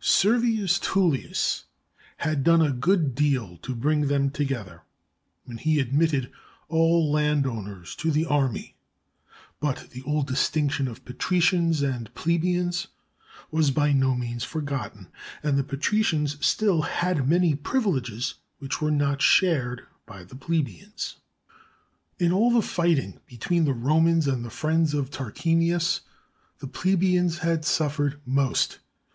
[0.00, 1.64] Servius Tullius
[2.16, 4.80] had done a good deal to bring them together
[5.44, 6.32] when he admitted
[6.70, 8.74] all landowners to the army,
[9.60, 12.86] but the old dis tinction of patricians and plebeians
[13.50, 15.08] was by no means forgotten,
[15.42, 21.16] and the patricians still had many privileges which were not shared by the plebeians.
[22.18, 26.00] In all the fighting between the Romans and the friends of Tarquinius,
[26.60, 28.78] the plebeians had suffered most.